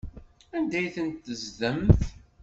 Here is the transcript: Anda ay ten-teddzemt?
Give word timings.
Anda 0.55 0.75
ay 0.79 0.87
ten-teddzemt? 0.95 2.01